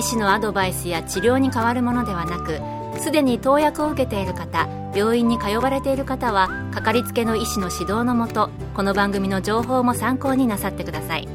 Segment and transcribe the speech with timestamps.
[0.00, 2.58] 医師のアドバイスや治療に変わるものではなく
[3.02, 11.28] すでに投薬を受けている方病院に通われている方はかかりつけの医師の指導のもとこの番組の情報も参考になさってください。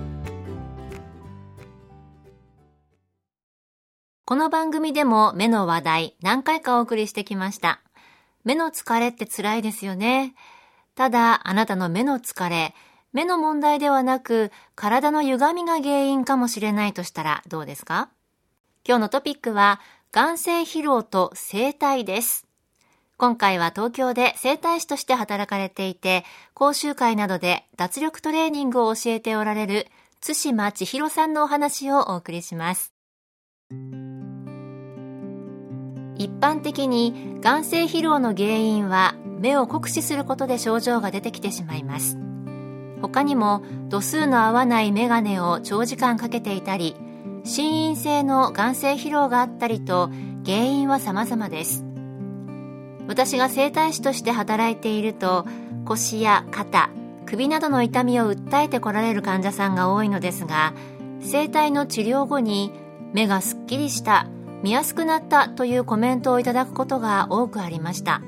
[4.26, 7.82] この番組でも目の話題何回かお送りしてきました。
[8.46, 10.34] 目の疲れって辛いですよね。
[10.96, 12.74] ただあなたの目の疲れ
[13.14, 18.10] 目の問題ではなく体の歪みが原因かもしれないとしたらどうですか？
[18.88, 22.46] 今日のトピックは、眼性疲労と生体です。
[23.18, 26.24] 今回は東京で整体師として働かれていて、
[26.54, 29.88] 講習会などで脱力トレーニングを教えておられる、
[30.22, 32.94] 津島千尋さんのお話をお送りします。
[36.16, 42.20] 一般的に眼性疲労の原因は目を酷使することで症状が出てきてしまいます。
[43.02, 46.96] 他にも度数の合わないメガネを長時間かけていたり、
[47.46, 50.10] 心因性の眼性疲労があったりと
[50.44, 51.86] 原因は様々です。
[53.08, 55.46] 私が整体師として働いていると
[55.86, 56.90] 腰や肩
[57.28, 60.74] 首などの痛みを訴えてこられる患者さんが多いのですが
[61.22, 62.72] 整体の治療後に
[63.14, 64.28] 目がすっきりした
[64.64, 68.22] 見やすくなったというコメントをいただくことが多くありました。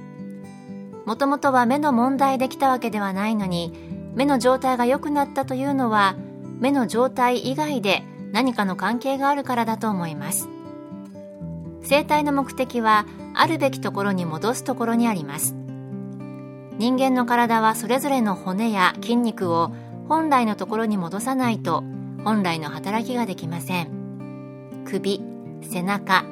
[1.08, 3.74] もともとは目の問題できたわけではないのに
[4.14, 6.16] 目の状態が良くなったというのは
[6.60, 8.04] 目の状態以外で
[8.38, 10.48] 何かの関係があるからだと思います。
[11.82, 15.56] 生体の目的はあるべきところに戻すところにあります。
[16.78, 19.72] 人間の体はそれぞれの骨や筋肉を
[20.08, 21.84] 本来のところに戻さないと
[22.24, 24.84] 本来の働きができません。
[24.86, 25.20] 首
[25.64, 26.24] 背中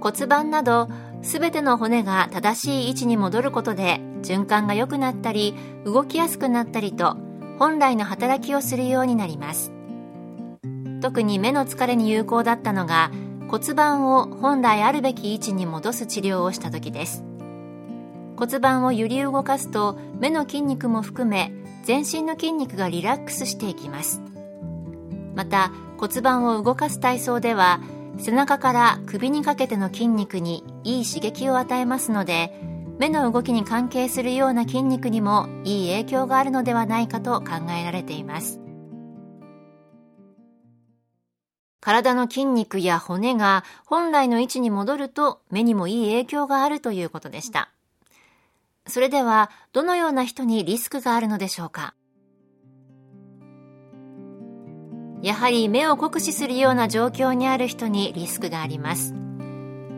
[0.00, 0.88] 骨盤など
[1.22, 7.16] 全ての骨が正しい位置に戻ることで循環が良くなったり動きやすくなったりと
[7.58, 9.72] 本来の働きをするようになります。
[11.00, 13.10] 特に目の疲れに有効だったのが
[13.48, 17.24] 骨盤を本来あるべき位置に戻す治療をした時です。
[18.36, 24.22] 骨盤を揺り動かすと目の筋肉も含め全身の筋肉がリラックスしていきます。
[25.34, 27.80] また骨盤を動かす体操では
[28.18, 32.52] 背中から首にかけての筋肉にいい刺激を与えますので
[32.98, 38.60] 目の動きに関係するような筋肉にもいい影響があるのではないかと考えられています。
[41.80, 47.70] 体の筋肉や骨が本来の位置に戻ると目にもいい影響があるということでした。
[48.86, 51.94] それでは、どのような人にリスクがあるのでしょうか？
[55.20, 59.14] やはり目を酷使するような状況にある人にリスクがあります。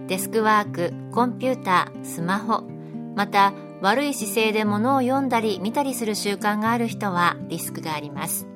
[0.06, 2.62] デスクワーク、コンピューター、スマホ、
[3.14, 8.46] また悪い姿勢で物を読んだり見たりする習慣がある人はリスクがあります。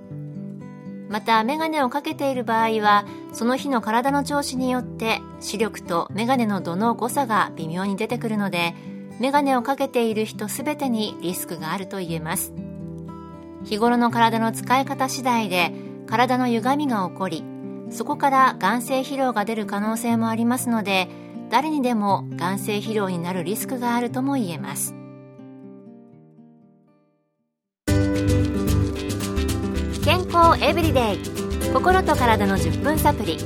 [1.08, 8.74] またメガネをかけている場合はその日の体の調子によって視力とメガネの度の誤差が微妙に出てくるので
[9.20, 12.52] メガネをかけている人すべてにリスクがあると言えます。
[13.64, 15.72] 日頃の体の使い方次第で
[16.06, 17.44] 体の歪みが起こり
[17.90, 21.08] そこから眼性疲労が出る可能性もありますので
[21.50, 24.94] 誰にでも眼性疲労になるリスクがあるとも言えます。
[30.34, 31.18] 康エブリデイ
[31.72, 33.38] 心と体の10分サプリ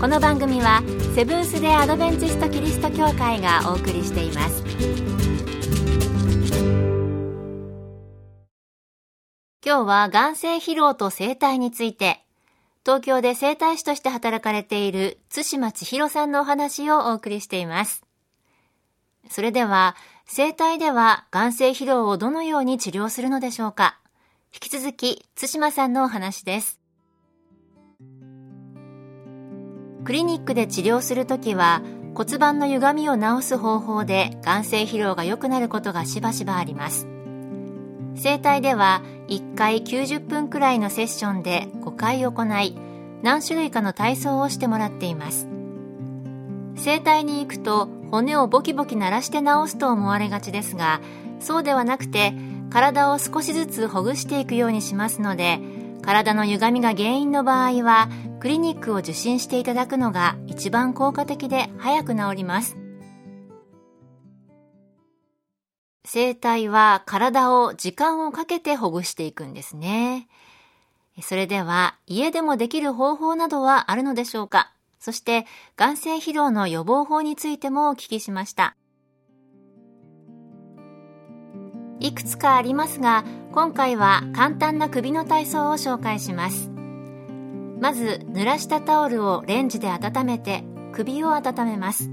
[0.00, 0.82] この番組は
[1.14, 4.64] セブンス・デ・アドベンチスト・キリスト教会がお送りしています。
[9.62, 12.24] 今日は眼性疲労と生体について
[12.86, 18.02] 東京で整体師として働かれている津島千尋さんのお話をお送りしています。
[19.28, 19.94] それでは
[20.24, 23.98] 生体では眼性疲労をどのように治療するのでしょうか？
[24.54, 26.78] 引き続き、津島さんのお話です。
[30.04, 31.82] クリニックで治療するときは、
[32.14, 37.08] 骨盤の歪みを治す方法で眼性疲労が良くなることがしばしばあります。
[38.14, 42.78] 整体では1回90分くらいのセッションで5回行い、
[43.22, 45.48] 何種類かの体操をしてもらっています。
[46.76, 51.00] 整体に行くと骨をボキボキ鳴らして治すと思われがちですが、
[51.40, 52.32] そうではなくて
[52.70, 55.60] 体を少しずつほぐしていくようにしますので
[56.02, 58.08] 体の歪みが原因の場合は
[58.40, 62.76] クリニックを受診していただくのが一番効果的で早く治ります
[66.06, 70.28] 生体は体を時間をかけてほぐしていくんですね。
[71.22, 74.70] それでは家でもできる方法などはあるのでしょうか？
[75.00, 75.46] そして
[75.76, 78.76] 眼性疲労の予防法についてもお聞きしました。
[82.04, 86.70] いくつかありますが、今回は簡単な首の体操を紹介します。
[87.80, 92.10] まず、濡らしたタオルをレンジで温めて首を温めます。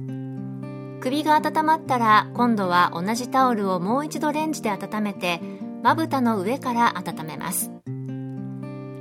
[1.02, 5.42] 首が温まったら今度は同じタオルをもう一度レンジで温めて
[5.82, 7.72] まぶたの上から温めます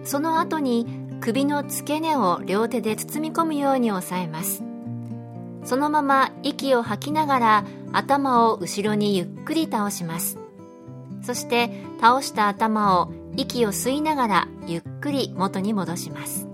[0.02, 0.86] その後に
[1.20, 4.64] 首の付け根を両手で包み込むように押さえます
[5.62, 10.38] そのまま息を吐きながら頭を後ろにゆっくり倒します
[11.22, 11.70] そして
[12.00, 16.48] 倒した頭を息を吸いながらゆっくり元に戻します。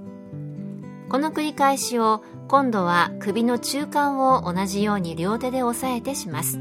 [1.09, 6.61] この繰り返しを今度は首の中間を同じように両手で押さえてします。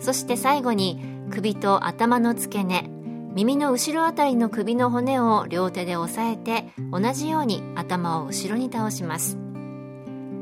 [0.00, 1.00] そして最後に
[1.30, 2.90] 首と頭の付け根
[3.34, 9.38] 耳の後ろあたりの首の骨を両手で押さえて同じように頭を後ろに倒します。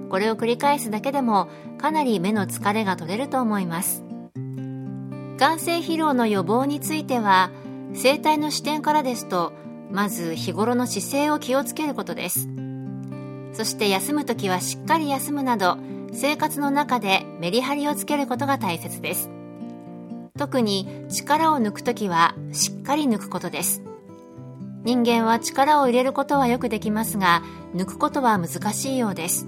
[0.09, 4.10] これを繰り返すだけでもかなり目の疲れが取れると思います。
[5.41, 7.51] 眼性疲労の予防については
[7.95, 9.55] 生体の視点からですと
[9.91, 12.47] まず日頃の姿勢を気をつけることです。
[13.55, 15.79] そして休む時はしっかり休むなど
[16.13, 19.31] 生活の中でメリハリをつけることが大切です。
[20.37, 23.83] 特に力を抜く時はしっかり抜くことです。
[24.85, 27.43] 人間は力を入れることはよくできますが
[27.75, 29.47] 抜くことは難しいようです。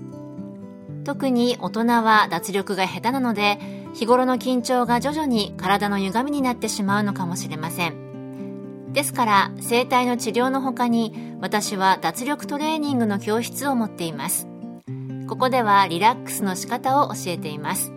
[1.04, 3.58] 特に大人は脱力が下手なので
[3.94, 8.92] 日頃の緊張が徐々に体の歪みになってしまうのかもしれません。
[8.92, 14.48] ですから整体の治療の他に私は脱力トレーニングの教室を持っています。
[15.28, 17.92] ここではリラックスの仕方を教えています。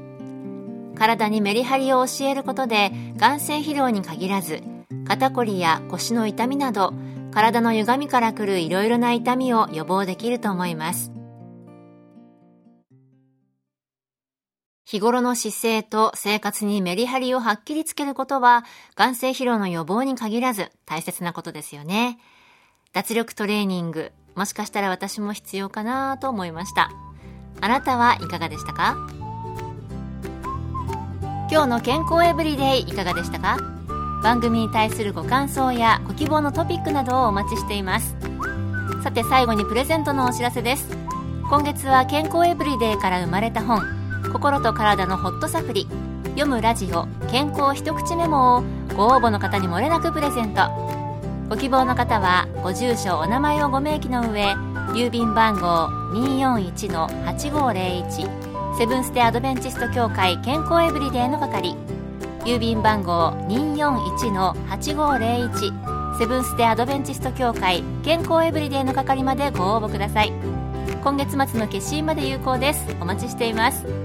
[0.95, 4.61] 体にメリハリを教えることで眼性疲労に限らず
[5.05, 6.93] 肩こりや腰の痛みなど
[7.33, 11.14] 体の歪みからくるいろいろな痛みを予防できると思います。
[14.85, 18.63] 日頃の姿勢と生活にメリハリをはっきりつけることは、
[18.95, 22.19] 眼性疲労の予防に限らず大切なことですよね。
[22.93, 26.91] 脱力トレーニング、もしかしたら私も必要かなと思いました。
[27.61, 28.95] あなたはいかがでしたか？
[31.49, 33.57] 今日の健康エブリデイいかがでしたか？
[34.21, 38.15] 番組に対するご感想やご希望のトピックなどをお待ちしています。
[39.03, 40.88] さて最後にプレゼントのお知らせです。
[41.49, 43.81] 今月は健康エブリデイから生まれた本、
[44.35, 45.87] 心と体のホットサプリ。
[46.31, 48.63] 読むラジオ健康一口メモを
[48.97, 50.69] ご応募の方にもれなくプレゼント。
[51.47, 54.55] ご希望の方はご住所お名前をご明記の上
[54.93, 61.77] 郵便番号241-8501セブンステアドベンチスト協会健康エブリデイの係。
[62.43, 70.33] 郵便番号241-8501セブンステアドベンチスト協会健康エブリデイの係までご応募ください。
[71.05, 72.85] 今月末の決心まで有効です。
[72.99, 74.04] お待ちしています。